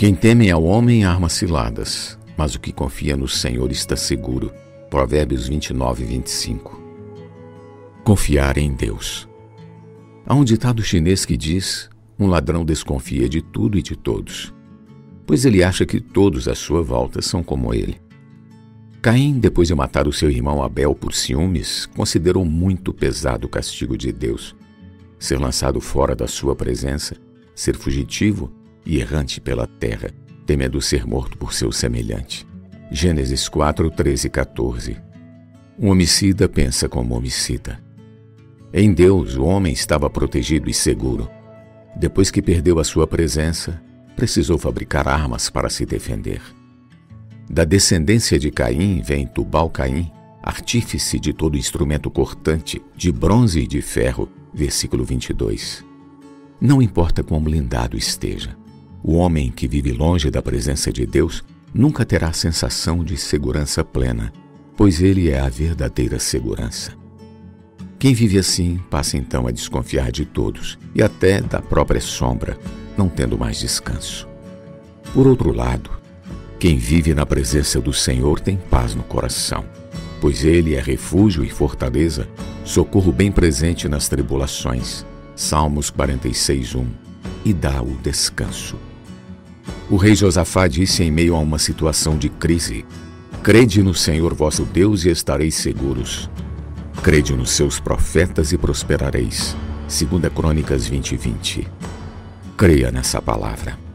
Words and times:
Quem 0.00 0.14
teme 0.14 0.50
ao 0.50 0.64
homem 0.64 1.04
arma 1.04 1.28
ciladas, 1.28 2.18
mas 2.34 2.54
o 2.54 2.58
que 2.58 2.72
confia 2.72 3.18
no 3.18 3.28
Senhor 3.28 3.70
está 3.70 3.94
seguro. 3.96 4.50
Provérbios 4.88 5.46
29, 5.46 6.04
25. 6.04 6.80
Confiar 8.02 8.56
em 8.56 8.72
Deus. 8.72 9.28
Há 10.24 10.34
um 10.34 10.42
ditado 10.42 10.82
chinês 10.82 11.26
que 11.26 11.36
diz: 11.36 11.90
um 12.18 12.28
ladrão 12.28 12.64
desconfia 12.64 13.28
de 13.28 13.42
tudo 13.42 13.76
e 13.76 13.82
de 13.82 13.94
todos, 13.94 14.54
pois 15.26 15.44
ele 15.44 15.62
acha 15.62 15.84
que 15.84 16.00
todos 16.00 16.48
à 16.48 16.54
sua 16.54 16.80
volta 16.80 17.20
são 17.20 17.42
como 17.42 17.74
ele. 17.74 18.00
Caim, 19.02 19.38
depois 19.38 19.68
de 19.68 19.74
matar 19.74 20.08
o 20.08 20.14
seu 20.14 20.30
irmão 20.30 20.62
Abel 20.62 20.94
por 20.94 21.12
ciúmes, 21.12 21.84
considerou 21.84 22.46
muito 22.46 22.94
pesado 22.94 23.46
o 23.46 23.50
castigo 23.50 23.98
de 23.98 24.10
Deus. 24.12 24.56
Ser 25.18 25.38
lançado 25.38 25.78
fora 25.78 26.16
da 26.16 26.26
sua 26.26 26.56
presença, 26.56 27.16
ser 27.54 27.76
fugitivo 27.76 28.50
e 28.84 28.98
errante 28.98 29.40
pela 29.40 29.66
terra, 29.66 30.10
temendo 30.46 30.80
ser 30.80 31.06
morto 31.06 31.36
por 31.38 31.52
seu 31.52 31.70
semelhante. 31.70 32.46
Gênesis 32.90 33.48
4, 33.48 33.90
13 33.90 34.26
e 34.26 34.30
14. 34.30 34.96
Um 35.78 35.90
homicida 35.90 36.48
pensa 36.48 36.88
como 36.88 37.14
homicida. 37.14 37.80
Em 38.72 38.92
Deus, 38.92 39.36
o 39.36 39.44
homem 39.44 39.72
estava 39.72 40.10
protegido 40.10 40.68
e 40.68 40.74
seguro. 40.74 41.28
Depois 41.96 42.30
que 42.30 42.42
perdeu 42.42 42.78
a 42.78 42.84
sua 42.84 43.06
presença, 43.06 43.80
precisou 44.14 44.58
fabricar 44.58 45.08
armas 45.08 45.48
para 45.48 45.70
se 45.70 45.86
defender. 45.86 46.40
Da 47.48 47.64
descendência 47.64 48.38
de 48.38 48.50
Caim 48.50 49.02
vem 49.02 49.26
Tubal-Caim, 49.26 50.10
artífice 50.42 51.18
de 51.18 51.32
todo 51.32 51.58
instrumento 51.58 52.10
cortante, 52.10 52.80
de 52.96 53.10
bronze 53.10 53.60
e 53.60 53.66
de 53.66 53.82
ferro. 53.82 54.28
Versículo 54.52 55.04
22. 55.04 55.84
Não 56.60 56.82
importa 56.82 57.22
quão 57.22 57.40
blindado 57.40 57.96
esteja, 57.96 58.56
o 59.02 59.14
homem 59.14 59.50
que 59.50 59.66
vive 59.66 59.92
longe 59.92 60.30
da 60.30 60.42
presença 60.42 60.92
de 60.92 61.06
Deus 61.06 61.42
nunca 61.72 62.04
terá 62.04 62.32
sensação 62.32 63.02
de 63.02 63.16
segurança 63.16 63.84
plena, 63.84 64.32
pois 64.76 65.00
ele 65.00 65.30
é 65.30 65.40
a 65.40 65.48
verdadeira 65.48 66.18
segurança. 66.18 66.92
Quem 67.98 68.14
vive 68.14 68.38
assim 68.38 68.80
passa 68.90 69.16
então 69.16 69.46
a 69.46 69.50
desconfiar 69.50 70.10
de 70.10 70.24
todos 70.24 70.78
e 70.94 71.02
até 71.02 71.40
da 71.40 71.60
própria 71.60 72.00
sombra, 72.00 72.58
não 72.96 73.08
tendo 73.08 73.38
mais 73.38 73.58
descanso. 73.60 74.28
Por 75.12 75.26
outro 75.26 75.52
lado, 75.52 75.90
quem 76.58 76.76
vive 76.76 77.14
na 77.14 77.24
presença 77.24 77.80
do 77.80 77.92
Senhor 77.92 78.40
tem 78.40 78.56
paz 78.56 78.94
no 78.94 79.02
coração, 79.02 79.64
pois 80.20 80.44
ele 80.44 80.74
é 80.74 80.80
refúgio 80.80 81.44
e 81.44 81.50
fortaleza, 81.50 82.28
socorro 82.64 83.12
bem 83.12 83.32
presente 83.32 83.88
nas 83.88 84.08
tribulações. 84.08 85.04
Salmos 85.34 85.90
46:1 85.90 86.86
e 87.44 87.52
dá 87.54 87.82
o 87.82 87.96
descanso. 88.02 88.89
O 89.90 89.96
rei 89.96 90.14
Josafá 90.14 90.68
disse 90.68 91.02
em 91.02 91.10
meio 91.10 91.34
a 91.34 91.40
uma 91.40 91.58
situação 91.58 92.16
de 92.16 92.28
crise: 92.28 92.84
Crede 93.42 93.82
no 93.82 93.92
Senhor 93.92 94.32
vosso 94.32 94.64
Deus 94.64 95.04
e 95.04 95.10
estareis 95.10 95.56
seguros. 95.56 96.30
Crede 97.02 97.34
nos 97.34 97.50
seus 97.50 97.80
profetas 97.80 98.52
e 98.52 98.58
prosperareis. 98.58 99.56
2 99.88 100.32
Crônicas 100.32 100.86
20, 100.86 101.16
20. 101.16 101.68
Creia 102.56 102.92
nessa 102.92 103.20
palavra. 103.20 103.89